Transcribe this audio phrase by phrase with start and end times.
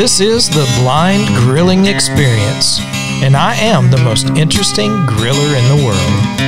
[0.00, 2.80] This is the Blind Grilling Experience,
[3.22, 6.40] and I am the most interesting griller in the world.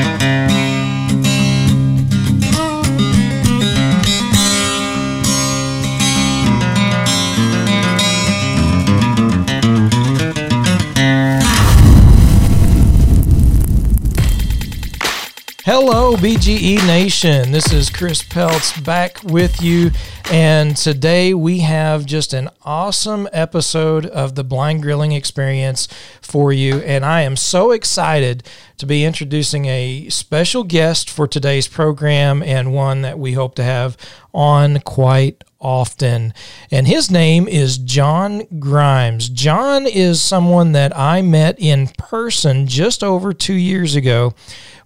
[15.65, 17.53] Hello, BGE Nation.
[17.53, 19.91] This is Chris Peltz back with you.
[20.33, 25.89] And today we have just an awesome episode of the Blind Grilling Experience
[26.23, 26.79] for you.
[26.79, 28.43] And I am so excited
[28.79, 33.63] to be introducing a special guest for today's program and one that we hope to
[33.63, 33.99] have
[34.33, 36.35] on quite often.
[36.71, 39.29] And his name is John Grimes.
[39.29, 44.35] John is someone that I met in person just over two years ago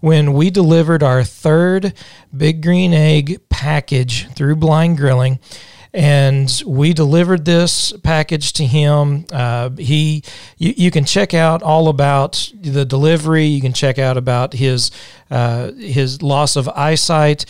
[0.00, 1.94] when we delivered our third
[2.36, 5.40] Big Green Egg package through Blind Grilling.
[5.94, 9.24] And we delivered this package to him.
[9.32, 10.22] Uh, he,
[10.58, 13.46] you, you, can check out all about the delivery.
[13.46, 14.90] You can check out about his
[15.30, 17.46] uh, his loss of eyesight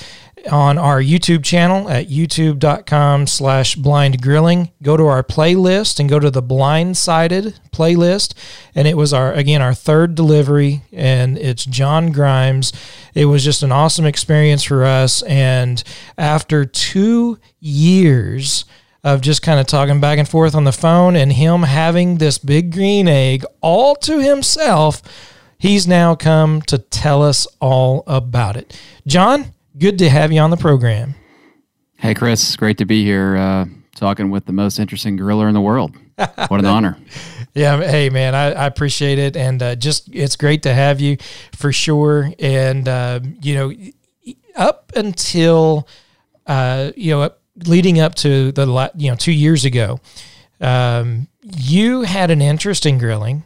[0.48, 4.70] on our YouTube channel at youtube.com slash blind grilling.
[4.83, 8.34] Go to our playlist and go to the blindsided playlist.
[8.74, 12.72] And it was our, again, our third delivery and it's John Grimes.
[13.14, 15.22] It was just an awesome experience for us.
[15.22, 15.83] And
[16.17, 18.64] after two years
[19.05, 22.39] of just kind of talking back and forth on the phone and him having this
[22.39, 25.00] big green egg all to himself,
[25.58, 28.78] he's now come to tell us all about it.
[29.06, 31.15] John, good to have you on the program.
[31.97, 35.61] Hey, Chris, great to be here uh, talking with the most interesting griller in the
[35.61, 35.97] world.
[36.17, 36.99] What an honor.
[37.55, 41.17] Yeah, hey man, I, I appreciate it, and uh, just it's great to have you
[41.55, 42.31] for sure.
[42.39, 43.73] And uh, you know,
[44.55, 45.89] up until
[46.47, 47.31] uh, you know,
[47.67, 50.01] leading up to the you know two years ago,
[50.61, 53.42] um, you had an interest in grilling,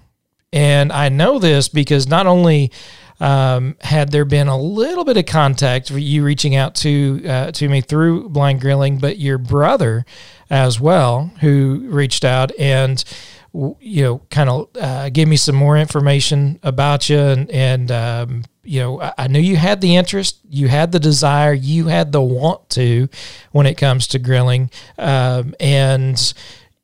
[0.53, 2.73] and I know this because not only
[3.21, 7.53] um, had there been a little bit of contact for you reaching out to uh,
[7.53, 10.05] to me through blind grilling, but your brother
[10.49, 13.05] as well, who reached out and
[13.53, 18.45] you know kind of uh, gave me some more information about you and and um,
[18.63, 22.13] you know I, I knew you had the interest, you had the desire, you had
[22.13, 23.09] the want to
[23.53, 26.33] when it comes to grilling, um, and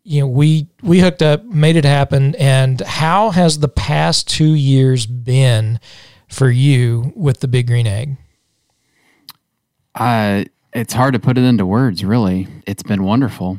[0.05, 2.35] you know we we hooked up, made it happen.
[2.35, 5.81] And how has the past two years been?
[6.29, 8.17] For you with the big green egg?
[9.95, 12.49] Uh, it's hard to put it into words, really.
[12.67, 13.59] It's been wonderful.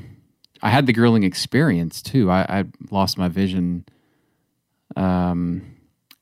[0.62, 2.30] I had the grilling experience too.
[2.30, 3.86] I, I lost my vision
[4.96, 5.76] um,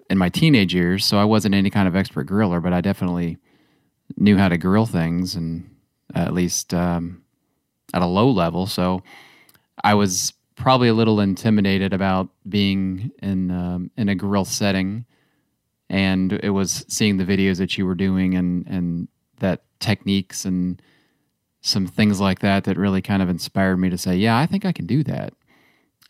[0.10, 3.38] in my teenage years, so I wasn't any kind of expert griller, but I definitely
[4.18, 5.70] knew how to grill things, and
[6.14, 7.24] at least um,
[7.94, 8.68] at a low level.
[8.68, 9.04] So
[9.84, 15.06] I was probably a little intimidated about being in um, in a grill setting
[15.90, 19.08] and it was seeing the videos that you were doing and and
[19.40, 20.82] that techniques and
[21.62, 24.66] some things like that that really kind of inspired me to say, yeah, I think
[24.66, 25.34] I can do that,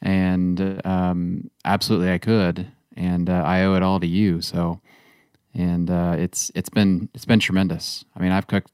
[0.01, 4.41] and um, absolutely I could, and uh, I owe it all to you.
[4.41, 4.81] So,
[5.53, 8.03] and uh, it's it's been it's been tremendous.
[8.15, 8.71] I mean, I've cooked.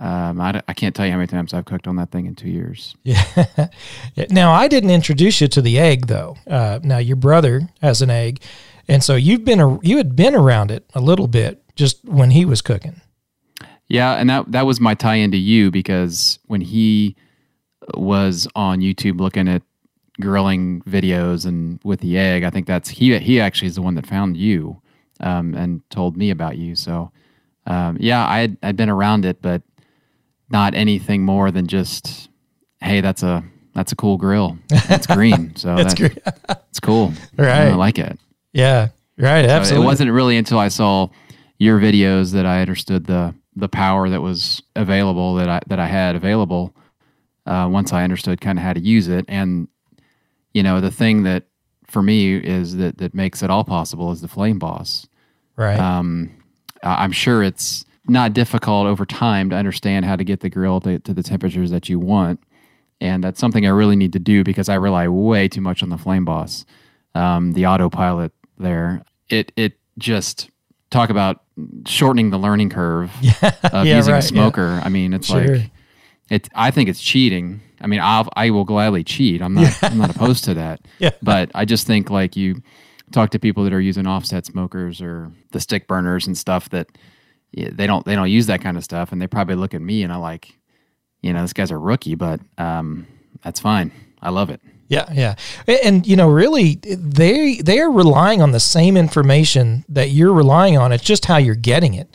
[0.00, 2.36] Um, I, I can't tell you how many times I've cooked on that thing in
[2.36, 2.94] two years.
[3.04, 4.26] Yeah.
[4.30, 6.36] now I didn't introduce you to the egg though.
[6.46, 8.40] Uh, now your brother has an egg,
[8.88, 12.30] and so you've been a, you had been around it a little bit just when
[12.30, 13.00] he was cooking.
[13.88, 17.16] Yeah, and that that was my tie into you because when he
[17.94, 19.62] was on YouTube looking at
[20.20, 23.94] grilling videos and with the egg, I think that's he he actually is the one
[23.94, 24.82] that found you
[25.20, 26.74] um, and told me about you.
[26.74, 27.10] So
[27.66, 29.62] um, yeah, I had, I'd been around it, but
[30.50, 32.28] not anything more than just
[32.80, 33.44] hey, that's a
[33.74, 34.58] that's a cool grill.
[34.70, 37.12] It's green, so it's that, it's cool.
[37.36, 38.18] Right, I like it.
[38.58, 39.44] Yeah, right.
[39.44, 39.76] Absolutely.
[39.76, 41.08] So it wasn't really until I saw
[41.58, 45.86] your videos that I understood the the power that was available that I that I
[45.86, 46.74] had available.
[47.46, 49.68] Uh, once I understood kind of how to use it, and
[50.52, 51.44] you know, the thing that
[51.86, 55.06] for me is that that makes it all possible is the Flame Boss.
[55.56, 55.78] Right.
[55.78, 56.30] Um,
[56.82, 60.98] I'm sure it's not difficult over time to understand how to get the grill to,
[61.00, 62.40] to the temperatures that you want,
[63.00, 65.90] and that's something I really need to do because I rely way too much on
[65.90, 66.66] the Flame Boss.
[67.14, 69.02] Um, the autopilot there.
[69.28, 70.50] It it just
[70.90, 71.42] talk about
[71.86, 73.52] shortening the learning curve yeah.
[73.72, 74.68] of yeah, using right, a smoker.
[74.68, 74.82] Yeah.
[74.84, 75.56] I mean, it's sure.
[75.56, 75.70] like
[76.30, 76.48] it.
[76.54, 77.60] I think it's cheating.
[77.80, 79.42] I mean, I'll I will gladly cheat.
[79.42, 80.80] I'm not I'm not opposed to that.
[80.98, 81.10] Yeah.
[81.22, 82.60] But I just think like you
[83.12, 86.88] talk to people that are using offset smokers or the stick burners and stuff that
[87.52, 90.02] they don't they don't use that kind of stuff, and they probably look at me
[90.02, 90.58] and I like,
[91.22, 93.06] you know, this guy's a rookie, but um,
[93.42, 93.92] that's fine.
[94.20, 94.60] I love it.
[94.88, 95.34] Yeah, yeah,
[95.84, 100.78] and you know, really, they they are relying on the same information that you're relying
[100.78, 100.92] on.
[100.92, 102.08] It's just how you're getting it.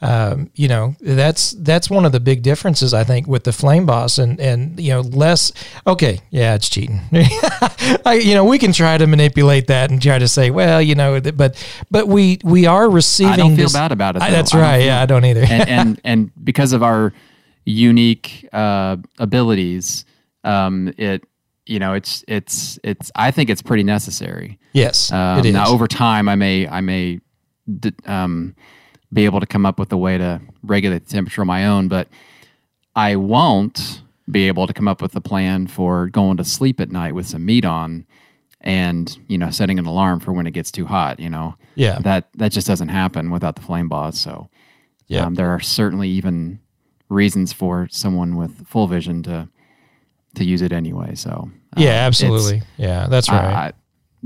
[0.00, 3.86] Um, you know, that's that's one of the big differences I think with the Flame
[3.86, 5.50] Boss and and you know less.
[5.86, 7.00] Okay, yeah, it's cheating.
[8.04, 10.94] I, you know, we can try to manipulate that and try to say, well, you
[10.94, 11.56] know, but
[11.90, 13.32] but we we are receiving.
[13.32, 14.22] I don't feel this- bad about it.
[14.22, 14.78] I- that's right.
[14.78, 15.44] feel- Yeah, I don't either.
[15.48, 17.12] and, and and because of our
[17.64, 20.04] unique uh, abilities,
[20.44, 21.24] um, it
[21.66, 24.58] you know it's it's it's I think it's pretty necessary.
[24.72, 25.52] yes, Um, it is.
[25.54, 27.20] Now over time, I may I may
[28.06, 28.54] um,
[29.12, 31.88] be able to come up with a way to regulate the temperature on my own,
[31.88, 32.08] but
[32.94, 36.90] I won't be able to come up with a plan for going to sleep at
[36.90, 38.06] night with some meat on
[38.62, 41.98] and you know setting an alarm for when it gets too hot you know yeah,
[41.98, 44.48] that that just doesn't happen without the flame boss so
[45.08, 45.26] Yeah.
[45.26, 46.60] um, there are certainly even
[47.10, 49.48] reasons for someone with full vision to
[50.34, 52.62] to use it anyway so uh, yeah, absolutely.
[52.76, 53.44] Yeah, that's right.
[53.44, 53.72] I,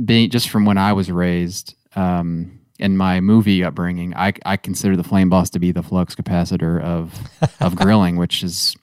[0.02, 4.96] being just from when I was raised um, in my movie upbringing, I, I consider
[4.96, 7.19] the flame boss to be the flux capacitor of
[7.60, 8.76] of grilling, which is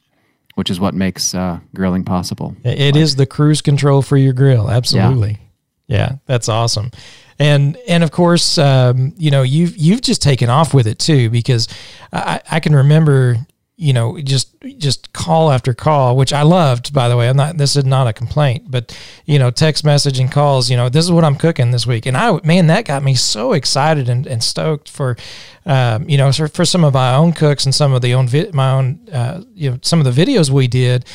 [0.56, 2.56] which is what makes uh, grilling possible.
[2.64, 4.70] It it is the cruise control for your grill.
[4.70, 5.40] Absolutely.
[5.88, 6.92] Yeah, that's awesome.
[7.38, 11.30] And and of course, um, you know, you've you've just taken off with it too,
[11.30, 11.68] because
[12.12, 13.38] I, I can remember,
[13.78, 17.28] you know, just just call after call, which I loved, by the way.
[17.28, 20.78] I'm not this is not a complaint, but you know, text message and calls, you
[20.78, 22.06] know, this is what I'm cooking this week.
[22.06, 25.18] And I man, that got me so excited and, and stoked for
[25.66, 28.28] um, you know, for, for some of my own cooks and some of the own
[28.28, 31.06] vi- my own uh, you know, some of the videos we did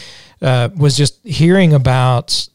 [0.42, 2.48] uh, was just hearing about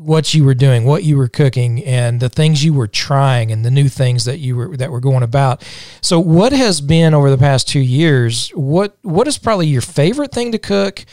[0.00, 3.64] what you were doing, what you were cooking, and the things you were trying, and
[3.64, 5.62] the new things that you were that were going about.
[6.00, 8.50] So, what has been over the past two years?
[8.50, 11.04] What what is probably your favorite thing to cook,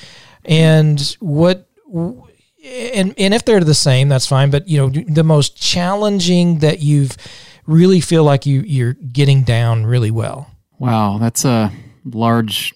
[0.45, 1.67] and what
[2.63, 4.49] and and if they're the same, that's fine.
[4.49, 7.17] But you know, the most challenging that you've
[7.65, 10.49] really feel like you you're getting down really well.
[10.79, 11.71] Wow, that's a
[12.05, 12.73] large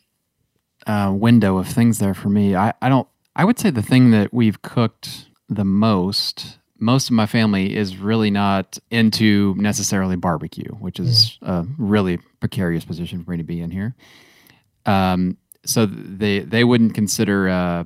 [0.88, 2.56] uh, window of things there for me.
[2.56, 3.08] I, I don't.
[3.36, 6.58] I would say the thing that we've cooked the most.
[6.80, 12.86] Most of my family is really not into necessarily barbecue, which is a really precarious
[12.86, 13.94] position for me to be in here.
[14.88, 17.84] Um, so they they wouldn't consider uh,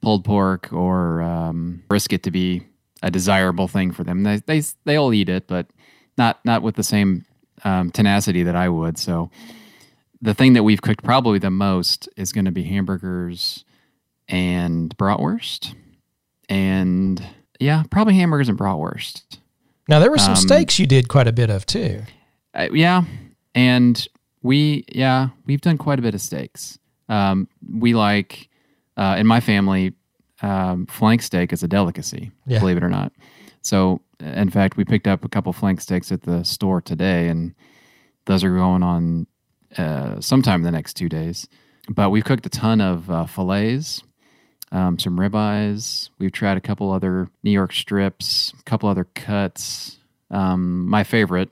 [0.00, 2.62] pulled pork or um, brisket to be
[3.02, 4.22] a desirable thing for them.
[4.22, 5.66] They they they all eat it, but
[6.16, 7.26] not not with the same
[7.64, 8.96] um, tenacity that I would.
[8.96, 9.30] So
[10.22, 13.64] the thing that we've cooked probably the most is going to be hamburgers
[14.28, 15.74] and bratwurst,
[16.50, 17.24] and
[17.58, 19.22] yeah, probably hamburgers and bratwurst.
[19.88, 22.02] Now there were some Um, steaks you did quite a bit of too.
[22.54, 23.04] Uh, yeah,
[23.54, 24.06] and
[24.42, 26.78] we yeah we've done quite a bit of steaks.
[27.08, 28.48] Um, we like
[28.96, 29.94] uh, in my family
[30.42, 32.58] um, flank steak is a delicacy, Yeah.
[32.60, 33.12] believe it or not.
[33.62, 37.54] So in fact, we picked up a couple flank steaks at the store today, and
[38.26, 39.26] those are going on
[39.76, 41.46] uh, sometime in the next two days.
[41.88, 44.02] But we've cooked a ton of uh, fillets,
[44.72, 46.10] um, some ribeyes.
[46.18, 49.98] We've tried a couple other New York strips, a couple other cuts.
[50.30, 51.50] Um, my favorite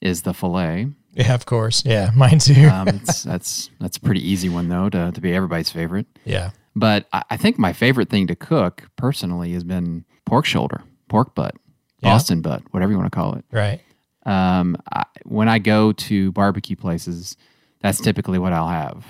[0.00, 0.88] is the fillet.
[1.14, 1.84] Yeah, of course.
[1.86, 2.68] Yeah, mine too.
[2.68, 6.06] Um, it's, that's that's a pretty easy one though to, to be everybody's favorite.
[6.24, 6.50] yeah.
[6.78, 11.34] But I, I think my favorite thing to cook personally has been pork shoulder, pork
[11.34, 11.54] butt,
[12.02, 12.10] Yeah.
[12.10, 13.44] Boston butt, whatever you want to call it.
[13.50, 13.80] Right.
[14.26, 17.36] Um, I, when I go to barbecue places,
[17.80, 19.06] that's typically what I'll have.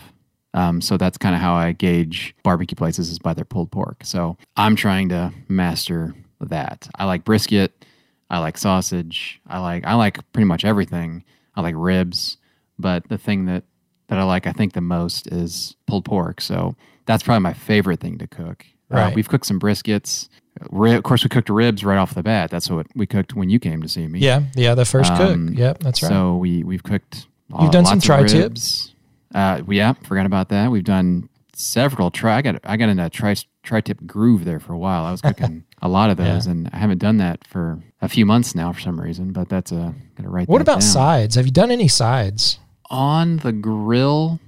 [0.57, 3.99] Um, so that's kind of how I gauge barbecue places is by their pulled pork.
[4.05, 6.89] So I'm trying to master that.
[6.97, 7.85] I like brisket.
[8.31, 9.41] I like sausage.
[9.47, 11.23] I like I like pretty much everything.
[11.55, 12.39] I like ribs,
[12.79, 13.63] but the thing that
[14.09, 16.41] that I like I think the most is pulled pork.
[16.41, 18.65] So that's probably my favorite thing to cook.
[18.91, 19.15] Uh, Right.
[19.15, 20.29] we've cooked some briskets.
[20.71, 22.51] Ri- Of course, we cooked ribs right off the bat.
[22.51, 24.21] That's what we cooked when you came to see me.
[24.21, 24.43] Yeah.
[24.55, 24.75] Yeah.
[24.75, 25.59] The first Um, cook.
[25.59, 25.79] Yep.
[25.81, 26.09] That's right.
[26.09, 27.27] So we we've cooked.
[27.53, 28.43] uh, You've done some lots of tri-tip?
[28.43, 28.95] ribs.
[29.35, 30.71] Uh, yeah, forgot about that.
[30.71, 32.37] We've done several tri.
[32.37, 35.05] I got I got in a tri tri-tip groove there for a while.
[35.05, 38.25] I was cooking a lot of those, and I haven't done that for a few
[38.25, 39.33] months now for some reason.
[39.33, 40.49] But that's a gotta write.
[40.49, 40.83] what about down.
[40.83, 41.35] sides?
[41.35, 42.59] Have you done any sides?
[42.89, 44.39] on the grill?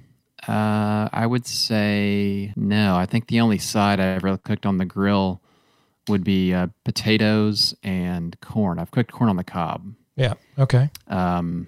[0.46, 2.96] Uh, I would say no.
[2.96, 5.42] I think the only side I ever cooked on the grill
[6.08, 8.78] would be uh, potatoes and corn.
[8.78, 10.34] I've cooked corn on the cob Yeah.
[10.56, 10.88] Okay.
[11.08, 11.66] um,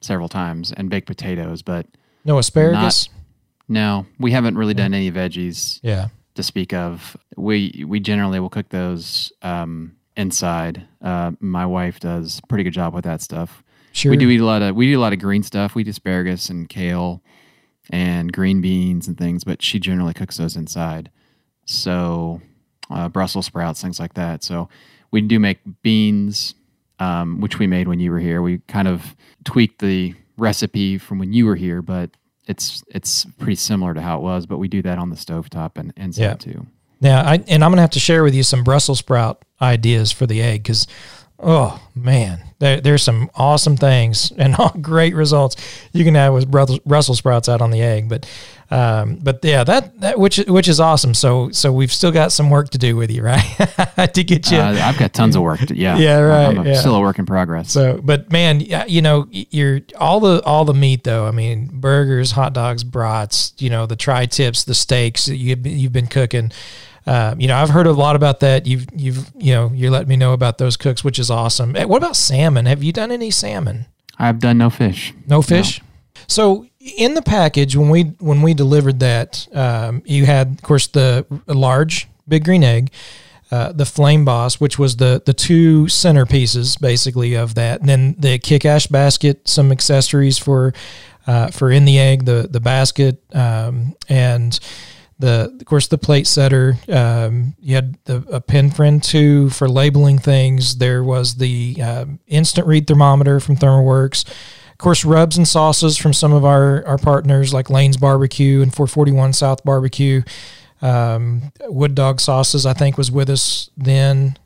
[0.00, 1.86] several times and baked potatoes, but
[2.28, 3.08] No asparagus.
[3.68, 6.08] no, we haven't really done any veggies yeah.
[6.34, 7.16] to speak of.
[7.38, 10.86] We we generally will cook those um, inside.
[11.00, 13.64] Uh, my wife does a pretty good job with that stuff.
[13.92, 14.10] Sure.
[14.10, 15.74] We do eat a lot of we do a lot of green stuff.
[15.74, 17.22] We do asparagus and kale
[17.88, 21.10] and green beans and things, but she generally cooks those inside.
[21.64, 22.42] So
[22.90, 24.44] uh, Brussels sprouts, things like that.
[24.44, 24.68] So
[25.10, 26.54] we do make beans,
[26.98, 28.42] um, which we made when you were here.
[28.42, 32.10] We kind of tweaked the recipe from when you were here, but
[32.46, 34.46] it's it's pretty similar to how it was.
[34.46, 36.34] But we do that on the stovetop and inside Yeah.
[36.34, 36.66] too.
[37.00, 40.10] Now, I, and I'm going to have to share with you some Brussels sprout ideas
[40.10, 40.88] for the egg because,
[41.40, 45.56] oh man, there, there's some awesome things and all great results
[45.92, 48.08] you can have with Brussels, sprouts out on the egg.
[48.08, 48.28] But,
[48.70, 51.14] um, but yeah, that, that which which is awesome.
[51.14, 53.42] So so we've still got some work to do with you, right?
[54.14, 54.58] to get you.
[54.58, 55.60] Uh, I've got tons of work.
[55.60, 56.80] To, yeah, Yeah, right, I'm a- yeah.
[56.80, 57.70] still a work in progress.
[57.72, 61.26] So, but man, yeah, you know, you're all the all the meat though.
[61.26, 63.54] I mean, burgers, hot dogs, brats.
[63.58, 66.52] You know, the tri tips, the steaks that you you've been cooking.
[67.08, 68.66] Uh, you know, I've heard a lot about that.
[68.66, 71.74] You've you've you know you're letting me know about those cooks, which is awesome.
[71.74, 72.66] Eh, What about salmon?
[72.66, 73.86] Have you done any salmon?
[74.18, 75.14] I've done no fish.
[75.26, 75.80] No fish.
[76.26, 76.66] So
[76.98, 81.24] in the package when we when we delivered that, um, you had of course the
[81.46, 82.90] large big green egg,
[83.50, 88.16] uh, the flame boss, which was the the two centerpieces basically of that, and then
[88.18, 90.74] the kick ash basket, some accessories for
[91.26, 94.60] uh, for in the egg, the the basket, um, and
[95.18, 96.76] the of course the plate setter.
[96.88, 100.78] Um, you had the, a PenFriend too for labeling things.
[100.78, 104.28] There was the um instant read thermometer from ThermoWorks.
[104.78, 108.72] Of course, rubs and sauces from some of our, our partners like Lane's Barbecue and
[108.72, 110.22] 441 South Barbecue.
[110.80, 114.38] Um, Wood Dog Sauces, I think, was with us then,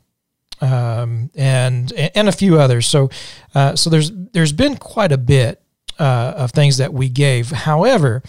[0.59, 2.87] um, and and a few others.
[2.87, 3.11] So,
[3.53, 5.61] uh, so there's there's been quite a bit
[5.99, 7.51] uh, of things that we gave.
[7.51, 8.23] However,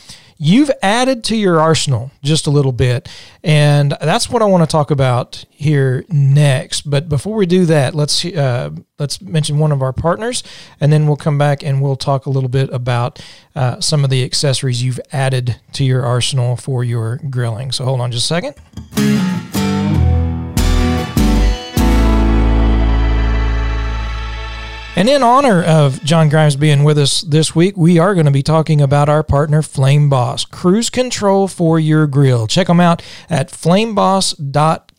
[0.45, 3.09] you've added to your arsenal just a little bit,
[3.43, 6.89] and that's what I want to talk about here next.
[6.89, 10.43] But before we do that, let's uh, let's mention one of our partners,
[10.81, 13.25] and then we'll come back and we'll talk a little bit about
[13.57, 17.73] uh, some of the accessories you've added to your arsenal for your grilling.
[17.73, 19.84] So hold on just a second.
[24.97, 28.33] And in honor of John Grimes being with us this week, we are going to
[28.33, 32.47] be talking about our partner Flame Boss, cruise control for your grill.
[32.47, 34.94] Check them out at flameboss.com.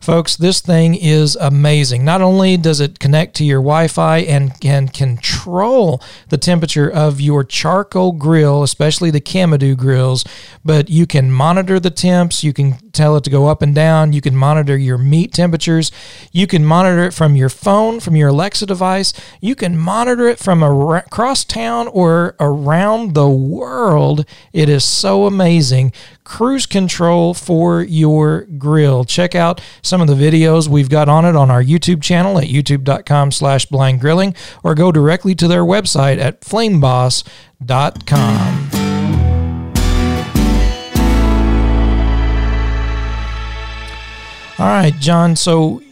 [0.00, 2.04] Folks, this thing is amazing.
[2.04, 7.20] Not only does it connect to your Wi Fi and can control the temperature of
[7.20, 10.24] your charcoal grill, especially the Kamado grills,
[10.64, 12.44] but you can monitor the temps.
[12.44, 14.12] You can tell it to go up and down.
[14.12, 15.90] You can monitor your meat temperatures.
[16.32, 19.12] You can monitor it from your phone, from your Alexa device.
[19.40, 24.26] You can monitor it from across town or around the world.
[24.52, 25.92] It is so amazing.
[26.24, 29.04] Cruise control for your grill.
[29.04, 32.48] Check out some of the videos we've got on it on our YouTube channel at
[32.48, 37.24] youtube.com slash blind grilling or go directly to their website at flameboss.com.
[44.56, 45.34] All right, John.
[45.34, 45.82] So,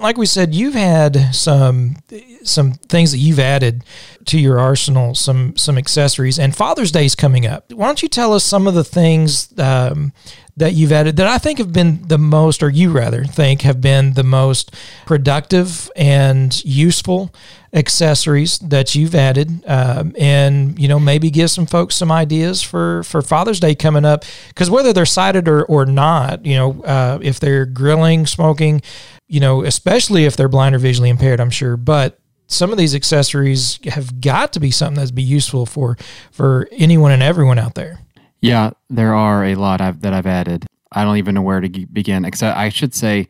[0.00, 1.96] like we said, you've had some
[2.44, 3.84] some things that you've added
[4.26, 7.72] to your arsenal, some some accessories, and Father's Day is coming up.
[7.72, 10.12] Why don't you tell us some of the things um,
[10.56, 13.80] that you've added that I think have been the most, or you rather think have
[13.80, 14.74] been the most
[15.06, 17.34] productive and useful
[17.72, 23.02] accessories that you've added, um, and you know maybe give some folks some ideas for
[23.04, 24.24] for Father's Day coming up.
[24.48, 28.82] Because whether they're sighted or or not, you know, uh, if they're grilling, smoking,
[29.28, 32.94] you know, especially if they're blind or visually impaired, I'm sure, but some of these
[32.94, 35.96] accessories have got to be something that's be useful for
[36.30, 38.00] for anyone and everyone out there.
[38.40, 40.66] Yeah, there are a lot I've, that I've added.
[40.90, 42.24] I don't even know where to begin.
[42.24, 43.28] Except I should say,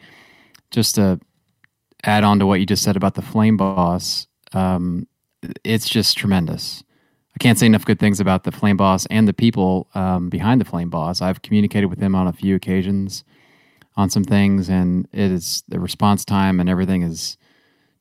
[0.70, 1.20] just to
[2.02, 5.06] add on to what you just said about the Flame Boss, um,
[5.64, 6.84] it's just tremendous.
[7.34, 10.60] I can't say enough good things about the Flame Boss and the people um, behind
[10.60, 11.22] the Flame Boss.
[11.22, 13.24] I've communicated with them on a few occasions
[13.96, 17.36] on some things, and it is the response time and everything is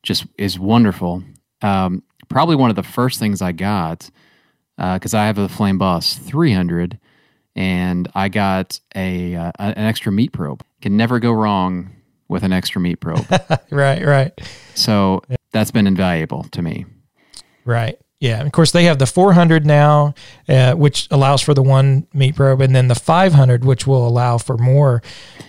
[0.04, 1.24] just is wonderful.
[1.62, 4.10] Um, probably one of the first things I got
[4.78, 6.98] because I have a Flame Boss 300,
[7.56, 10.64] and I got a uh, an extra meat probe.
[10.82, 11.92] Can never go wrong
[12.28, 13.26] with an extra meat probe.
[13.72, 14.34] Right, right,
[14.76, 16.86] so that's been invaluable to me.
[17.66, 17.98] right.
[18.20, 20.14] Yeah, and of course they have the 400 now,
[20.48, 24.38] uh, which allows for the one meat probe, and then the 500, which will allow
[24.38, 25.02] for more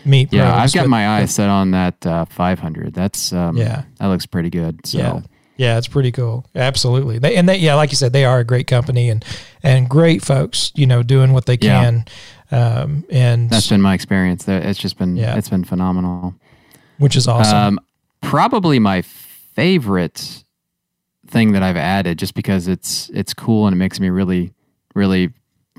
[0.06, 0.38] meat probes.
[0.38, 2.94] Yeah, I've got But- my eyes set on that uh, 500.
[2.94, 3.82] That's um, Yeah.
[3.98, 4.86] that looks pretty good.
[4.86, 5.20] So Yeah.
[5.58, 6.46] Yeah, it's pretty cool.
[6.56, 7.18] Absolutely.
[7.18, 9.22] They, and they, yeah, like you said, they are a great company and,
[9.62, 11.82] and great folks, you know, doing what they Yeah.
[11.82, 12.04] can.
[12.50, 14.48] Um, and that's been my experience.
[14.48, 15.36] It's just been Yeah.
[15.36, 16.34] it's been phenomenal.
[16.96, 17.56] which is awesome.
[17.58, 17.80] Um,
[18.22, 19.02] probably my
[19.54, 20.44] favorite
[21.26, 24.52] thing that I've added, just because it's it's cool and it makes me really
[24.94, 25.30] really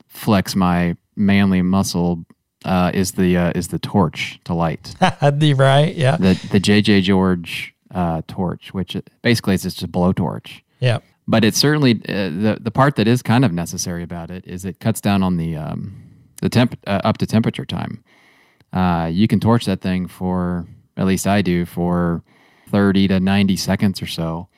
[0.08, 2.26] flex my manly muscle
[2.66, 5.96] uh, is the uh, is the torch to light the right?
[5.96, 6.18] Yeah.
[6.18, 10.62] the the JJ George uh, torch, which basically is just a blowtorch.
[10.80, 11.00] Yeah.
[11.28, 14.66] But it's certainly uh, the the part that is kind of necessary about it is
[14.66, 16.04] it cuts down on the um,
[16.42, 18.04] the temp uh, up to temperature time.
[18.74, 20.66] Uh, you can torch that thing for
[20.98, 22.24] at least I do for
[22.74, 24.50] thirty to ninety seconds or so,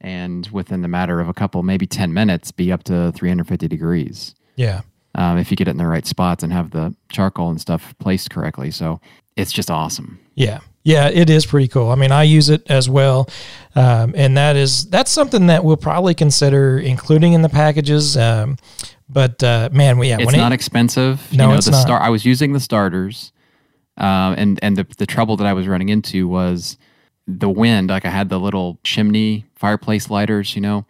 [0.00, 3.48] and within the matter of a couple, maybe ten minutes, be up to three hundred
[3.48, 4.82] fifty degrees Yeah.
[5.16, 7.94] um, if you get it in the right spots and have the charcoal and stuff
[7.98, 8.70] placed correctly.
[8.70, 9.00] So
[9.36, 10.20] it's just awesome.
[10.34, 10.60] Yeah.
[10.84, 11.90] Yeah, it is pretty cool.
[11.90, 13.28] I mean, I use it as well,
[13.74, 18.16] um, and that is that's something that we'll probably consider including in the packages.
[18.16, 18.56] Um,
[19.06, 21.20] but uh, man, we yeah, It's not it, expensive.
[21.30, 21.82] No, you know, it's the not.
[21.82, 23.32] Star, I was using the starters,
[23.98, 26.78] um, and and the the trouble that I was running into was
[27.28, 27.90] the wind.
[27.90, 30.86] Like I had the little chimney fireplace lighters, you know,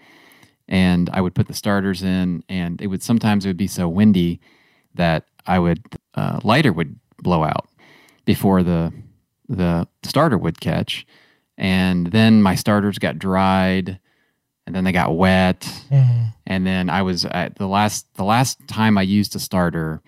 [0.68, 3.88] and I would put the starters in, and it would sometimes it would be so
[3.88, 4.40] windy
[4.95, 5.83] that I would
[6.14, 7.68] uh, lighter would blow out
[8.25, 8.92] before the
[9.49, 11.07] the starter would catch,
[11.57, 13.99] and then my starters got dried,
[14.66, 16.35] and then they got wet Mhm.
[16.47, 20.02] and then I was at the last the last time I used a starter,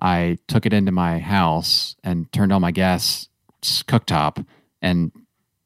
[0.00, 3.28] I took it into my house and turned on my gas
[3.62, 4.44] cooktop,
[4.80, 5.12] and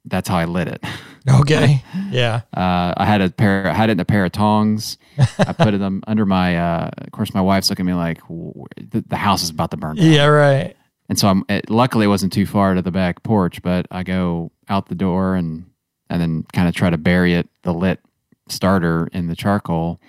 [0.04, 0.84] that's how I lit it.
[1.40, 4.99] okay, yeah, Uh, I had a pair, I had it in a pair of tongs.
[5.38, 6.56] I put them under my.
[6.58, 9.76] Uh, of course, my wife's looking at me like the, the house is about to
[9.76, 10.06] burn down.
[10.06, 10.76] yeah, right.
[11.08, 11.44] And so I'm.
[11.49, 14.94] It, luckily, it wasn't too far to the back porch, but I go out the
[14.94, 15.66] door and
[16.11, 18.00] and then kind of try to bury it, the lit
[18.49, 20.00] starter in the charcoal.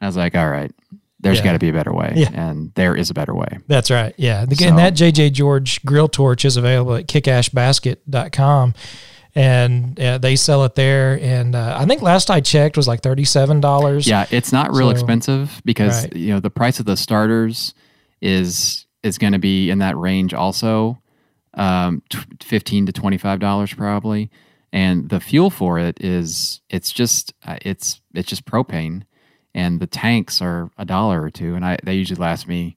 [0.00, 0.70] I was like, all right,
[1.20, 1.44] there's Yeah.
[1.44, 2.30] got to be a better way, Yeah.
[2.34, 3.58] and there is a better way.
[3.66, 4.14] That's right.
[4.18, 4.44] Yeah.
[4.46, 8.74] The, So- and that JJ George grill torch is available at kickashbasket.com.
[9.34, 11.18] And uh, they sell it there.
[11.22, 14.06] And uh, I think last I checked was like $37.
[14.06, 16.16] Yeah, it's not real So- expensive because Right.
[16.16, 17.74] you know the price of the starters
[18.20, 21.00] is is going to be in that range also,
[21.54, 24.30] um, t- fifteen to twenty five dollars probably,
[24.72, 29.02] and the fuel for it is it's just uh, it's it's just propane,
[29.54, 32.76] and the tanks are a dollar or two, and I they usually last me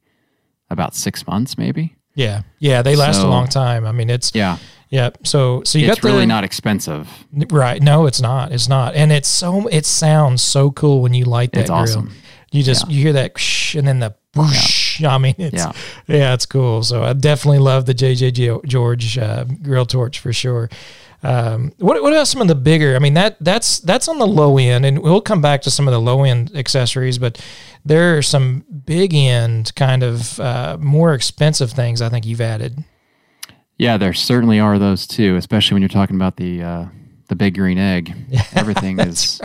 [0.70, 1.96] about six months maybe.
[2.16, 2.44] Yeah.
[2.60, 2.84] Yeah.
[2.84, 3.86] They last a long time.
[3.88, 4.58] I mean, it's, Yeah,
[4.94, 5.10] yeah.
[5.24, 7.10] So, so you it's got the, really not expensive.
[7.50, 7.82] Right.
[7.82, 8.52] No, it's not.
[8.52, 8.94] It's not.
[8.94, 11.80] And it's so it sounds so cool when you light that It's grill.
[11.80, 12.12] awesome.
[12.52, 15.04] You just you hear that whoosh and then the whoosh.
[15.04, 15.72] I mean, it's yeah.
[16.06, 16.34] Yeah.
[16.36, 16.84] it's cool.
[16.84, 20.70] So I definitely love the JJ George uh, grill torch for sure.
[21.24, 22.96] Um, what what about some of the bigger?
[22.96, 25.88] I mean that that's that's on the low end, and we'll come back to some
[25.88, 27.44] of the low end accessories, but
[27.84, 32.84] there are some big end kind of uh, more expensive things I think you've added.
[33.78, 36.86] Yeah, there certainly are those too, especially when you're talking about the uh,
[37.28, 38.14] the big green egg.
[38.56, 39.42] Everything is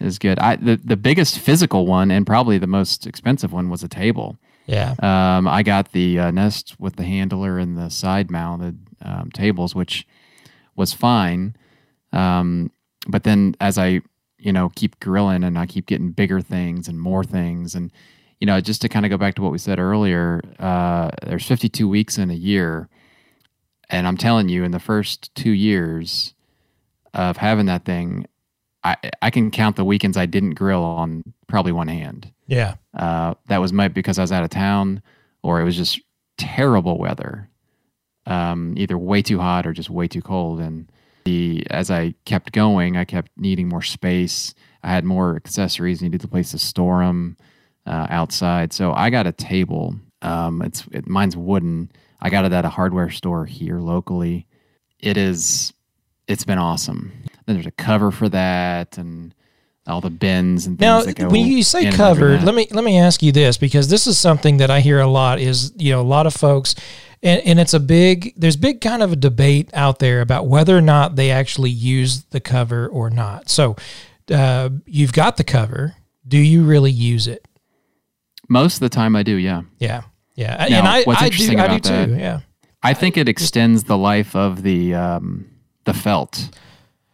[0.00, 0.38] is good.
[0.38, 4.36] I the, the biggest physical one and probably the most expensive one was a table.
[4.66, 4.94] Yeah.
[4.98, 9.74] Um, I got the uh, Nest with the handler and the side mounted um, tables,
[9.74, 10.06] which
[10.74, 11.56] was fine.
[12.12, 12.70] Um,
[13.08, 14.02] but then as I
[14.38, 17.90] you know keep grilling and I keep getting bigger things and more things and
[18.40, 21.46] you know just to kind of go back to what we said earlier, uh, there's
[21.46, 22.88] 52 weeks in a year,
[23.88, 26.34] and I'm telling you, in the first two years
[27.14, 28.26] of having that thing,
[28.84, 32.32] I I can count the weekends I didn't grill on probably one hand.
[32.46, 32.74] Yeah.
[32.96, 35.02] Uh, that was might because I was out of town
[35.42, 36.00] or it was just
[36.38, 37.48] terrible weather,
[38.26, 40.60] um, either way too hot or just way too cold.
[40.60, 40.90] And
[41.24, 44.54] the as I kept going, I kept needing more space.
[44.82, 47.36] I had more accessories, needed a place to store them
[47.86, 48.72] uh, outside.
[48.72, 49.96] So I got a table.
[50.22, 51.90] Um, it's it, mine's wooden.
[52.20, 54.46] I got it at a hardware store here locally.
[54.98, 55.72] It is.
[56.26, 57.12] It's been awesome.
[57.46, 59.34] Then there's a cover for that and
[59.86, 62.84] all the bins and things Now, that go when you say covered, let me let
[62.84, 65.38] me ask you this because this is something that I hear a lot.
[65.38, 66.74] Is you know a lot of folks,
[67.22, 68.32] and, and it's a big.
[68.36, 72.24] There's big kind of a debate out there about whether or not they actually use
[72.24, 73.48] the cover or not.
[73.48, 73.76] So,
[74.32, 75.94] uh, you've got the cover.
[76.26, 77.46] Do you really use it?
[78.48, 79.36] Most of the time, I do.
[79.36, 80.02] Yeah, Yeah,
[80.34, 80.66] yeah.
[80.68, 81.26] Now, and I, what's I do.
[81.32, 82.16] interesting I do about that- too.
[82.16, 82.40] Yeah.
[82.82, 85.46] I think it extends the life of the um,
[85.84, 86.50] the felt.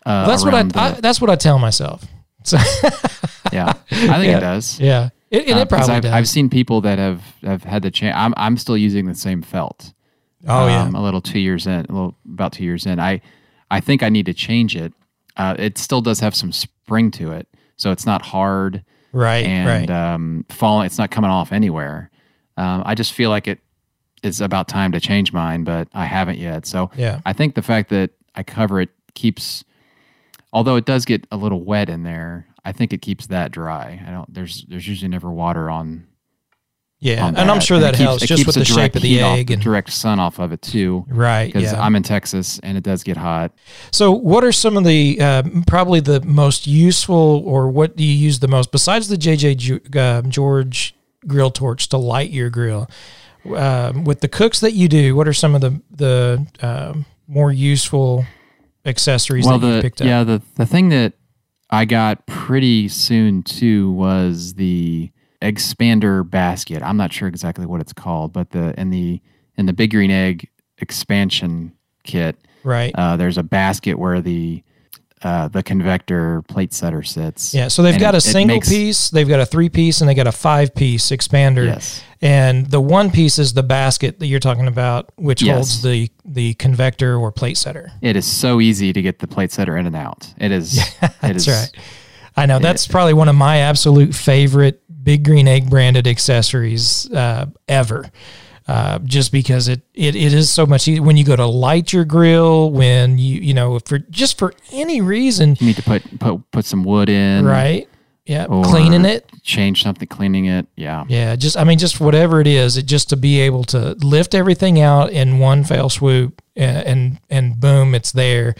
[0.04, 0.90] Uh, That's what I, the- I.
[1.00, 2.04] That's what I tell myself.
[2.44, 2.56] So
[3.52, 4.36] yeah, I think Yeah.
[4.38, 4.80] it does.
[4.80, 6.12] yeah, it, and Uh, it probably I've, does.
[6.12, 8.14] I've seen people that have have had the chance.
[8.16, 9.92] I'm I'm still using the same felt.
[10.48, 10.82] oh yeah.
[10.82, 12.98] um, a little two years in, a little about two years in.
[13.00, 13.20] I
[13.70, 14.92] I think I need to change it.
[15.36, 19.44] Uh, it still does have some spring to it, so it's not hard Right.
[19.44, 19.90] and right.
[19.90, 20.86] um, falling.
[20.86, 22.10] It's not coming off anywhere.
[22.56, 23.60] Um, I just feel like it
[24.22, 26.66] is about time to change mine, but I haven't yet.
[26.66, 27.20] So Yeah.
[27.26, 29.64] I think the fact that I cover it keeps,
[30.52, 34.02] although it does get a little wet in there, I think it keeps that dry.
[34.06, 34.32] I don't.
[34.32, 36.06] There's there's usually never water on
[37.04, 38.96] Yeah, on and I'm sure And that keeps- helps just keeps with the shape direct
[38.96, 41.04] of the heat off- and direct sun off of it too.
[41.08, 41.52] right.
[41.52, 41.82] Because Yeah.
[41.82, 43.50] I'm in Texas and it does get hot.
[43.90, 48.14] So, what are some of the uh, probably the most useful, or what do you
[48.14, 50.94] use the most besides the JJ uh, George
[51.26, 52.88] grill torch to light your grill?
[53.56, 57.50] Um, with the cooks that you do, what are some of the the um, more
[57.50, 58.24] useful
[58.86, 60.06] accessories well, that you the picked up?
[60.06, 61.14] yeah the the thing that
[61.70, 65.10] I got pretty soon too was the
[65.42, 66.82] expander basket.
[66.82, 69.20] I'm not sure exactly what it's called, but the in the
[69.58, 71.72] in the Big Green Egg expansion
[72.04, 72.92] kit, Right.
[72.94, 74.62] uh, there's a basket where the
[75.22, 77.54] uh, the convector plate setter sits.
[77.54, 77.68] yeah.
[77.68, 80.14] So they've got it- a single makes- piece, they've got a three piece, and they
[80.14, 81.64] got a five piece expander.
[81.66, 82.02] Yes.
[82.20, 85.54] And the one piece is the basket that you're talking about, which Yes.
[85.54, 87.92] holds the the convector or plate setter.
[88.00, 90.26] It is so easy to get the plate setter in and out.
[90.38, 90.76] It is.
[91.02, 91.70] it That's is- right.
[92.36, 97.46] I know that's probably one of my absolute favorite Big Green Egg branded accessories uh,
[97.68, 98.10] ever.
[98.68, 101.92] Uh, just because it, it it is so much easier when you go to light
[101.92, 106.20] your grill, when you you know for just for any reason, You need to put
[106.20, 107.44] put put some wood in.
[107.44, 107.88] right?
[108.24, 110.68] Yeah, cleaning it, Change something, cleaning it.
[110.76, 111.02] Yeah.
[111.08, 111.34] yeah.
[111.34, 114.80] Just I mean, just whatever it is, it just to be able to lift everything
[114.80, 118.54] out in one fell swoop, and and, and boom, it's there.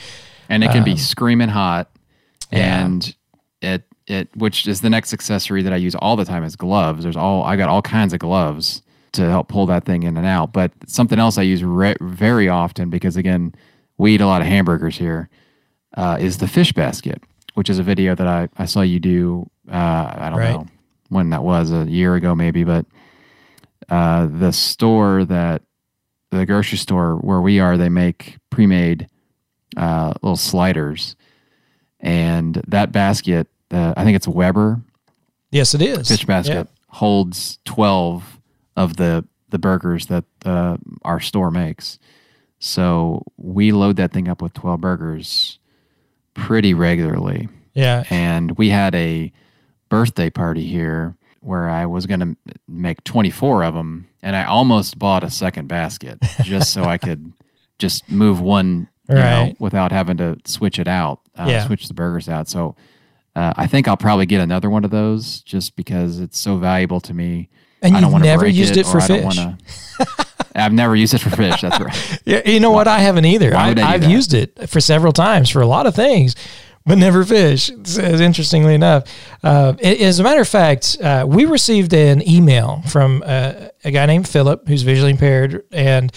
[0.49, 1.91] and it can be screaming hot
[2.53, 2.85] Um, yeah.
[2.87, 3.17] and
[3.63, 7.03] it it which is the next accessory that I use all the time is gloves.
[7.05, 10.27] There's all I got all kinds of gloves to help pull that thing in and
[10.27, 10.53] out.
[10.53, 13.55] But something else I use re- very often because again
[13.99, 15.29] we eat a lot of hamburgers here
[15.97, 17.23] uh, is the fish basket,
[17.55, 19.49] which is a video that I I saw you do.
[19.71, 19.75] Uh,
[20.19, 20.53] I don't Right.
[20.53, 20.67] know
[21.11, 22.87] when that was a year ago maybe, but
[23.89, 25.63] uh, the store that
[26.31, 29.07] the grocery store where we are, they make pre-made
[29.77, 31.15] uh, little sliders,
[32.01, 34.81] and that basket, uh, I think it's Weber
[35.51, 38.39] Yes, it is fish basket, holds twelve
[38.77, 41.99] of the the burgers that uh, our store makes.
[42.59, 45.59] So we load that thing up with twelve burgers
[46.35, 49.33] pretty regularly, Yeah, and we had a
[49.91, 52.37] birthday party here where I was going to
[52.69, 57.33] make 24 of them and I almost bought a second basket just so I could
[57.81, 59.57] just move one you know, Right.
[59.61, 61.67] without having to switch it out, uh, Yeah.
[61.67, 62.49] switch the burgers out.
[62.49, 62.77] So
[63.35, 67.01] uh, I think I'll probably get another one of those just because it's so valuable
[67.01, 67.49] to me.
[67.81, 69.25] And I don't you've never break used it or for fish.
[69.25, 69.59] wanna-
[70.55, 71.63] I've never used it for fish.
[71.63, 72.21] That's right.
[72.27, 72.87] Yeah, you know what?
[72.87, 73.55] I haven't either.
[73.57, 74.11] I, would I do I've that?
[74.11, 76.37] used it for several times for a lot of things,
[76.85, 77.71] but never fish.
[77.71, 79.05] It's- it's Interestingly enough,
[79.43, 84.05] uh, as a matter of fact, uh, we received an email from uh, a guy
[84.07, 86.13] named Philip who's visually impaired, and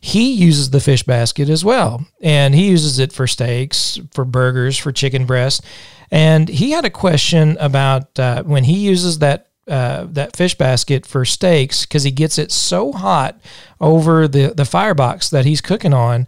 [0.00, 4.78] he uses the fish basket as well, and he uses it for steaks, for burgers,
[4.78, 5.64] for chicken breast,
[6.10, 11.04] and he had a question about uh, when he uses that uh, that fish basket
[11.04, 13.38] for steaks because he gets it so hot
[13.80, 16.26] over the the firebox that he's cooking on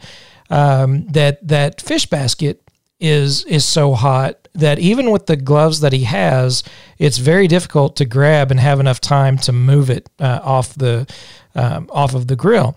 [0.50, 2.62] um, that that fish basket
[2.98, 6.62] is is so hot that even with the gloves that he has,
[6.98, 11.10] it's very difficult to grab and have enough time to move it uh, off the
[11.54, 12.76] um, off of the grill.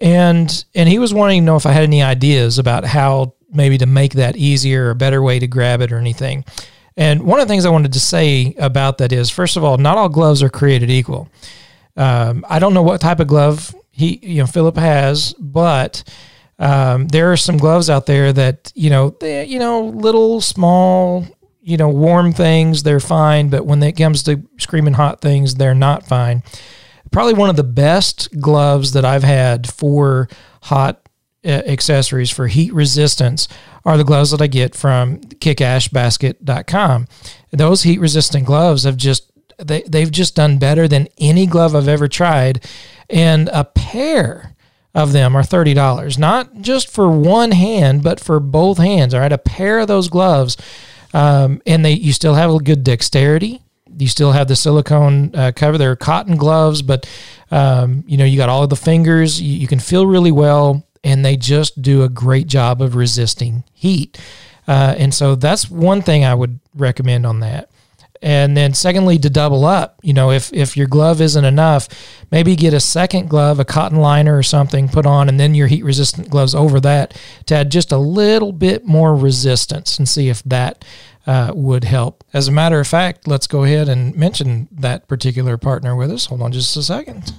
[0.00, 3.78] And and he was wanting to know if I had any ideas about how maybe
[3.78, 6.44] to make that easier or a better way to grab it or anything.
[6.96, 9.78] And one of the things I wanted to say about that is, first of all,
[9.78, 11.28] not all gloves are created equal.
[11.96, 16.02] Um, I don't know what type of glove he, you know, Philip has, but
[16.58, 21.26] um, there are some gloves out there that you know, they, you know, little small,
[21.60, 25.74] you know, warm things they're fine, but when it comes to screaming hot things, they're
[25.74, 26.42] not fine.
[27.12, 30.28] Probably one of the best gloves that I've had for
[30.62, 31.08] hot
[31.44, 33.48] uh, accessories for heat resistance
[33.84, 37.08] are the gloves that I get from kickashbasket.com.
[37.50, 41.88] Those heat resistant gloves have just they they've just done better than any glove I've
[41.88, 42.64] ever tried
[43.10, 44.54] and a pair
[44.94, 46.18] of them are $30.
[46.18, 49.32] Not just for one hand, but for both hands, all right?
[49.32, 50.56] A pair of those gloves
[51.14, 53.61] um, and they you still have a good dexterity.
[53.96, 55.78] You still have the silicone uh, cover.
[55.78, 57.08] They're cotton gloves, but
[57.50, 59.40] um, you know you got all of the fingers.
[59.40, 63.64] You, you can feel really well, and they just do a great job of resisting
[63.72, 64.18] heat.
[64.66, 67.68] Uh, and so that's one thing I would recommend on that.
[68.22, 71.88] And then secondly, to double up, you know, if if your glove isn't enough,
[72.30, 75.66] maybe get a second glove, a cotton liner or something, put on, and then your
[75.66, 80.28] heat resistant gloves over that to add just a little bit more resistance and see
[80.28, 80.84] if that
[81.26, 82.24] uh, would help.
[82.32, 86.26] As a matter of fact, let's go ahead and mention that particular partner with us.
[86.26, 87.32] Hold on just a second.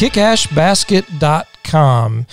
[0.00, 2.26] kickashbasket.com.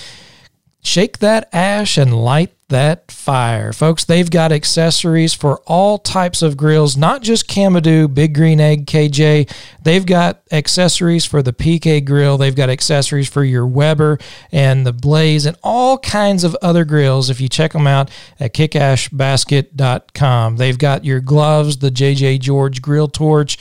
[0.82, 3.72] Shake that ash and light that fire.
[3.72, 8.86] Folks, they've got accessories for all types of grills, not just Kamado, Big Green Egg,
[8.86, 9.50] KJ.
[9.82, 12.38] They've got accessories for the PK grill.
[12.38, 14.20] They've got accessories for your Weber
[14.52, 18.54] and the Blaze and all kinds of other grills if you check them out at
[18.54, 20.58] kickashbasket.com.
[20.58, 23.58] They've got your gloves, the JJ George grill torch,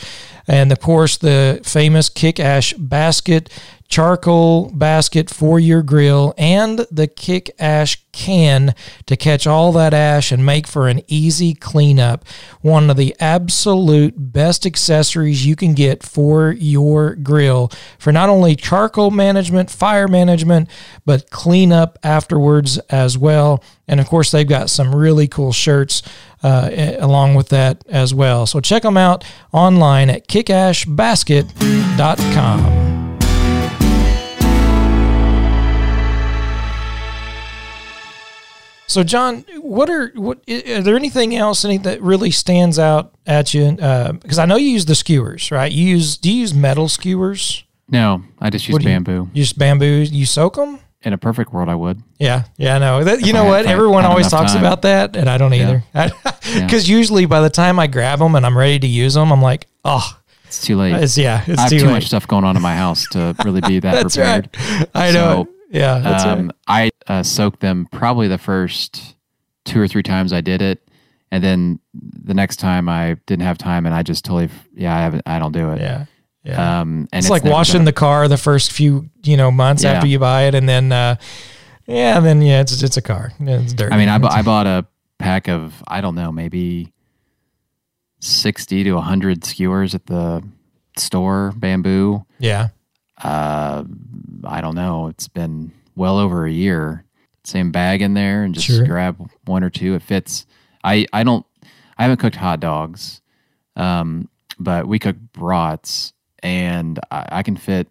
[0.47, 3.51] and of course the famous Kick Ash basket
[3.89, 8.75] charcoal basket for your grill, and the kick ash can
[9.07, 12.27] to catch all that ash and make for an easy cleanup.
[12.63, 18.57] One of the absolute best accessories you can get for your grill for not only
[18.57, 20.69] charcoal management, fire management,
[21.05, 23.63] but cleanup afterwards as well.
[23.89, 26.03] And of course, they've got some really cool shirts
[26.43, 28.47] uh, along with that as well.
[28.47, 32.87] So check them out online at kickashbasket.com.
[38.89, 43.53] So, John, what are what are there anything else any that really stands out at
[43.53, 43.73] you?
[43.73, 45.71] Because uh, I know you use the skewers, right?
[45.71, 47.65] You use do you use metal skewers?
[47.91, 49.29] No, I just use bamboo.
[49.35, 50.07] You, just bamboo.
[50.09, 50.79] You soak them.
[51.07, 52.03] In a perfect world, I would.
[52.19, 53.05] Yeah, yeah, I know.
[53.05, 53.67] That, you know I what?
[53.67, 54.61] Everyone always talks time.
[54.61, 55.85] about that, and I don't either.
[55.93, 56.97] Because yeah.
[56.97, 59.69] usually, by the time I grab them and I'm ready to use them, I'm like,
[59.85, 60.95] oh, it's too late.
[60.95, 63.37] It's yeah, it's I have too, too much stuff going on in my house to
[63.45, 64.51] really be that that's prepared.
[64.59, 64.89] Right.
[64.97, 65.45] I know.
[65.45, 66.93] So, yeah, that's um, right.
[67.09, 69.15] I uh, soaked them probably the first
[69.65, 70.89] two or three times I did it,
[71.31, 75.03] and then the next time I didn't have time, and I just totally yeah I
[75.03, 75.81] haven't I don't do it.
[75.81, 76.07] Yeah.
[76.47, 76.81] Yeah.
[76.81, 79.93] Um, and it's, it's like washing the car the first few you know months yeah.
[79.93, 81.17] after you buy it, and then uh,
[81.87, 83.33] yeah, then yeah, it's it's a car.
[83.41, 83.93] It's dirty.
[83.93, 84.87] I mean, I, bu- I bought a
[85.19, 86.93] pack of I don't know maybe
[88.21, 90.43] sixty to hundred skewers at the
[90.97, 92.25] store, bamboo.
[92.39, 92.69] Yeah.
[93.21, 93.85] Uh,
[94.45, 95.09] I don't know.
[95.09, 97.05] It's been well over a year.
[97.45, 98.87] Same bag in there and just sure.
[98.87, 99.95] grab one or two.
[99.95, 100.47] It fits.
[100.85, 101.45] I I don't.
[101.99, 103.23] I haven't cooked hot dogs,
[103.75, 104.29] um,
[104.59, 107.89] but we cook brats, and I, I can fit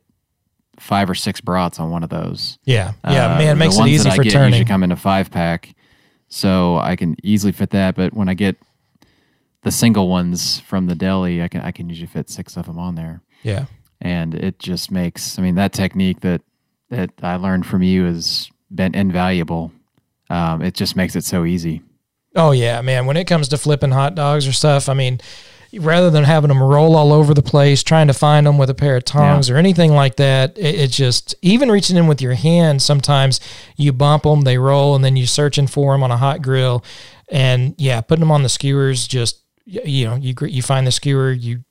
[0.79, 2.59] five or six brats on one of those.
[2.65, 4.53] Yeah, yeah, uh, man, it makes it easy for get turning.
[4.53, 5.73] Usually come in a five pack,
[6.27, 7.95] so I can easily fit that.
[7.95, 8.57] But when I get
[9.61, 12.77] the single ones from the deli, I can I can usually fit six of them
[12.77, 13.21] on there.
[13.43, 13.65] Yeah,
[14.01, 15.39] and it just makes.
[15.39, 16.41] I mean, that technique that
[16.89, 19.71] that I learned from you has been invaluable.
[20.29, 21.81] Um, it just makes it so easy.
[22.35, 23.05] Oh yeah, man.
[23.05, 25.21] When it comes to flipping hot dogs or stuff, I mean,
[25.73, 28.73] rather than having them roll all over the place, trying to find them with a
[28.73, 29.55] pair of tongs yeah.
[29.55, 32.81] or anything like that, it, it, just even reaching in with your hand.
[32.81, 33.39] Sometimes
[33.75, 36.83] you bump them, they roll, and then you're searching for them on a hot grill.
[37.29, 41.31] And yeah, putting them on the skewers, just you know, you you find the skewer,
[41.31, 41.63] you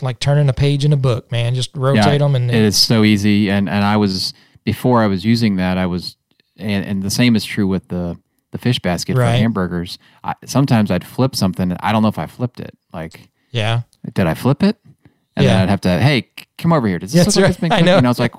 [0.00, 1.54] like turning a page in a book, man.
[1.54, 3.50] Just rotate yeah, them, and it is so easy.
[3.50, 6.16] And and I was before I was using that, I was,
[6.56, 8.18] and, and the same is true with the
[8.52, 9.32] the fish basket right.
[9.32, 9.98] for hamburgers.
[10.24, 11.76] I, sometimes I'd flip something.
[11.80, 12.76] I don't know if I flipped it.
[12.92, 13.82] Like yeah.
[14.12, 14.76] Did I flip it?
[15.34, 15.54] And yeah.
[15.54, 16.98] then I'd have to, hey, come over here.
[16.98, 17.48] Does this that's look right.
[17.48, 17.96] like it's been I know.
[17.96, 18.34] And I was like,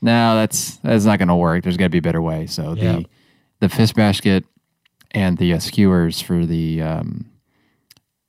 [0.00, 1.62] no, that's that's not going to work.
[1.62, 2.46] There's got to be a better way.
[2.46, 2.92] So yeah.
[2.92, 3.06] the
[3.60, 4.44] the fish basket
[5.10, 7.30] and the uh, skewers for the um,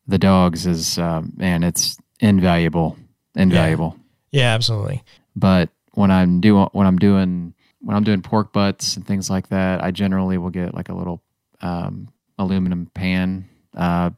[0.08, 2.98] the dogs is uh, man, it's invaluable,
[3.36, 3.96] invaluable.
[4.32, 4.42] Yeah.
[4.42, 5.04] yeah, absolutely.
[5.36, 9.50] But when I'm doing when I'm doing when I'm doing pork butts and things like
[9.50, 11.22] that, I generally will get like a little
[11.62, 13.48] um, aluminum pan.
[13.76, 14.12] Uh,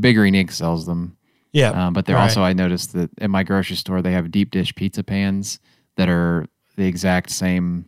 [0.00, 1.15] Big Green sells them.
[1.56, 1.86] Yeah.
[1.86, 4.74] Um, but they're also, I noticed that in my grocery store, they have deep dish
[4.74, 5.58] pizza pans
[5.96, 7.86] that are the exact same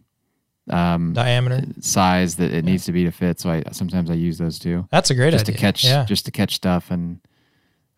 [0.70, 2.70] um, diameter size that it yeah.
[2.70, 3.40] needs to be to fit.
[3.40, 4.86] So I sometimes I use those too.
[4.90, 5.54] That's a great just idea.
[5.54, 6.04] to catch yeah.
[6.06, 7.20] just to catch stuff and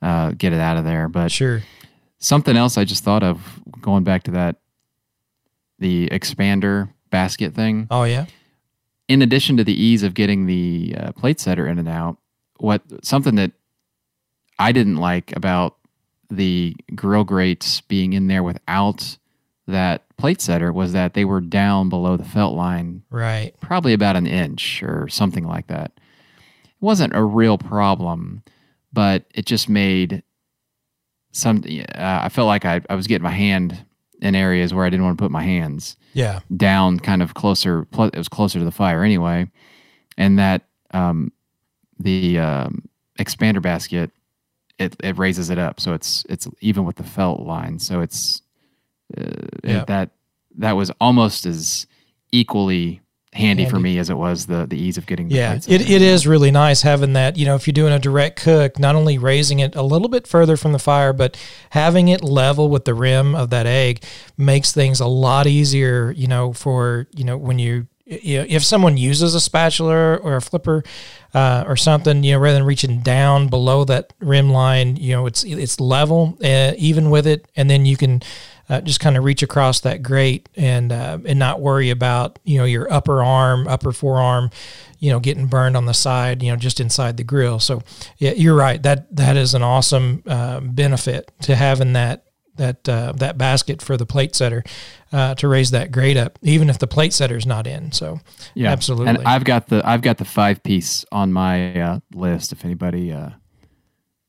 [0.02, 1.08] uh, get it out of there.
[1.08, 1.62] But sure,
[2.18, 4.56] something else I just thought of going back to that
[5.78, 7.86] the expander basket thing.
[7.90, 8.26] Oh yeah.
[9.08, 12.18] In addition to the ease of getting the uh, plate setter in and out,
[12.58, 13.52] what something that
[14.60, 15.78] I didn't like about
[16.30, 19.16] the grill grates being in there without
[19.66, 23.54] that plate setter was that they were down below the felt line, right?
[23.60, 25.92] Probably about an inch or something like that.
[25.96, 28.42] It wasn't a real problem,
[28.92, 30.22] but it just made
[31.32, 31.64] some.
[31.66, 33.84] Uh, I felt like I, I was getting my hand
[34.20, 35.96] in areas where I didn't want to put my hands.
[36.12, 37.86] Yeah, down, kind of closer.
[37.92, 39.48] It was closer to the fire anyway,
[40.18, 41.32] and that um,
[41.98, 44.10] the um, expander basket
[44.80, 45.78] it, it raises it up.
[45.78, 47.78] So it's it's even with the felt line.
[47.78, 48.42] So it's
[49.16, 49.24] uh,
[49.62, 49.84] yeah.
[49.84, 50.10] that
[50.56, 51.86] that was almost as
[52.32, 55.54] equally handy, handy, for me as it was the the ease of getting the yeah
[55.54, 58.76] it, it is really nice having that you know if you're doing a direct cook
[58.78, 61.36] not only raising it a little bit further from the fire but
[61.70, 64.02] having it level with the rim of that egg
[64.36, 68.64] makes things a lot easier you know for you know when you you know, if
[68.64, 70.82] someone uses a spatula or a flipper
[71.32, 75.26] uh, or something, you know, rather than reaching down below that rim line, you know,
[75.26, 78.20] it's it's level, uh, even with it, and then you can
[78.68, 82.58] uh, just kind of reach across that grate and uh, and not worry about you
[82.58, 84.50] know your upper arm, upper forearm,
[84.98, 87.60] you know, getting burned on the side, you know, just inside the grill.
[87.60, 87.82] So
[88.18, 88.82] yeah, you're right.
[88.82, 92.24] That that is an awesome uh, benefit to having that
[92.56, 94.62] that uh, that basket for the plate setter
[95.12, 97.92] uh, to raise that grade up, even if the plate setter is not in.
[97.92, 98.20] So
[98.54, 99.08] yeah, absolutely.
[99.08, 102.52] And I've got the I've got the five piece on my uh, list.
[102.52, 103.30] If anybody, uh,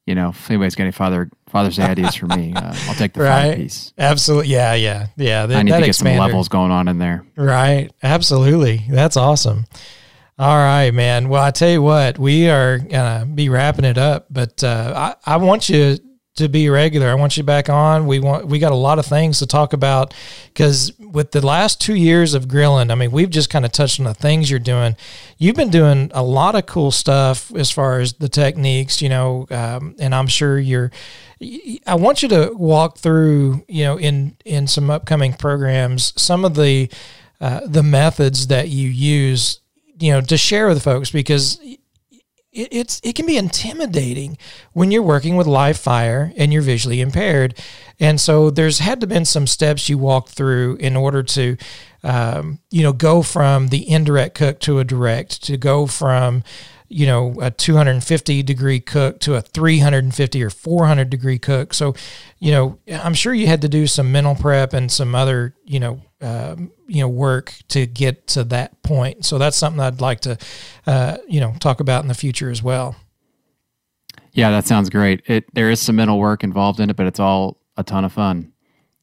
[0.06, 3.14] you know, if anybody's got any father Father's Day ideas for me, uh, I'll take
[3.14, 3.50] the right?
[3.50, 3.94] five piece.
[3.98, 5.44] Absolutely, yeah, yeah, yeah.
[5.44, 5.96] I need to get expander.
[5.96, 7.26] some levels going on in there.
[7.36, 8.86] Right, absolutely.
[8.90, 9.66] That's awesome.
[10.40, 11.30] All right, man.
[11.30, 15.34] Well, I tell you what, we are gonna be wrapping it up, but uh, I,
[15.34, 16.00] I want you
[16.36, 17.10] to be regular.
[17.10, 18.08] I want you back on.
[18.08, 20.14] We want we got a lot of things to talk about
[20.46, 24.00] because with the last two years of grilling, I mean, we've just kind of touched
[24.00, 24.96] on the things you're doing.
[25.38, 29.46] You've been doing a lot of cool stuff as far as the techniques, you know,
[29.52, 30.92] um, and I'm sure you're.
[31.88, 36.56] I want you to walk through, you know, in in some upcoming programs, some of
[36.56, 36.90] the
[37.42, 39.60] uh, the methods that you use,
[40.00, 41.60] you know, to share with folks because
[42.52, 44.38] it, it's it can be intimidating
[44.74, 47.58] when you're working with live fire and you're visually impaired.
[48.00, 51.58] And so there's had to been some steps you walked through in order to,
[52.04, 56.44] um, you know, go from the indirect cook to a direct, to go from,
[56.88, 61.74] you know, a 250 degree cook to a 350 or 400 degree cook.
[61.74, 61.96] So,
[62.40, 65.80] you know, I'm sure you had to do some mental prep and some other, you
[65.80, 69.26] know, um, you know work to get to that point.
[69.26, 70.38] So that's something I'd like to
[70.86, 72.98] uh, you know talk about in the future as well.
[74.34, 75.24] Yeah, that sounds great.
[75.26, 78.12] It there is some mental work involved in it, but it's all a ton of
[78.12, 78.52] fun.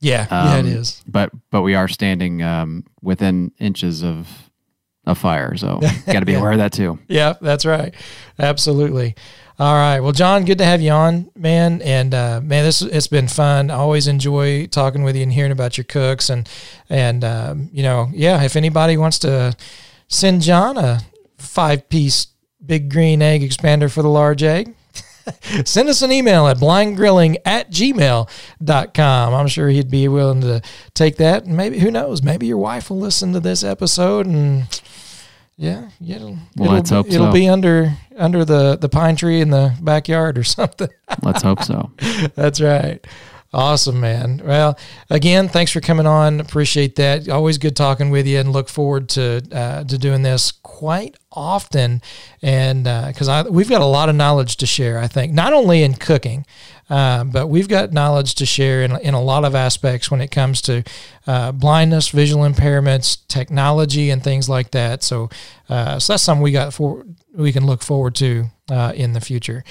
[0.01, 1.03] Yeah, um, yeah, it is.
[1.07, 4.29] But but we are standing um, within inches of
[5.07, 6.99] a fire, so got to be aware of that too.
[7.09, 7.95] Yeah, that's right.
[8.39, 9.17] Absolutely.
[9.61, 9.99] All right.
[9.99, 11.83] Well, John, good to have you on, man.
[11.83, 13.73] And uh, man, this it's been fun.
[13.73, 16.49] I always enjoy talking with you and hearing about your cooks and
[16.89, 18.41] and um, you know, yeah.
[18.45, 19.57] If anybody wants to
[20.07, 21.01] send John a
[21.39, 22.29] five piece
[22.65, 24.77] big green egg expander for the large egg,
[25.65, 29.35] send us an email at blindgrilling at gmail.com.
[29.35, 30.63] I'm sure he'd be willing to
[30.95, 31.47] take that.
[31.47, 34.69] And maybe, who knows, maybe your wife will listen to this episode and
[35.59, 37.33] yeah, it'll, well, it'll, hope it'll so.
[37.33, 40.89] be under under the, the pine tree in the backyard or something.
[41.23, 41.91] let's hope so.
[42.37, 43.05] That's right.
[43.53, 44.43] Awesome, man.
[44.45, 44.79] Well,
[45.11, 46.39] again, thanks for coming on.
[46.39, 47.29] Appreciate that.
[47.29, 52.03] Always good talking with you, and look forward to uh, to doing this quite often.
[52.41, 55.83] And because uh, we've got a lot of knowledge to share, I think not only
[55.83, 56.47] in cooking,
[56.91, 60.31] uh, but we've got knowledge to share in, in a lot of aspects when it
[60.31, 60.83] comes to
[61.27, 65.03] uh, blindness, visual impairments, technology, and things like that.
[65.03, 65.29] So,
[65.69, 69.21] uh, so that's something we got for we can look forward to uh, in the
[69.21, 69.65] future.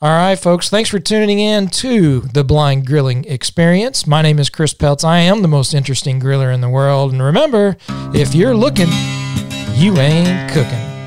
[0.00, 4.06] All right, folks, thanks for tuning in to the Blind Grilling Experience.
[4.06, 5.04] My name is Chris Peltz.
[5.04, 7.12] I am the most interesting griller in the world.
[7.12, 7.76] And remember,
[8.14, 8.90] if you're looking,
[9.74, 10.97] you ain't cooking.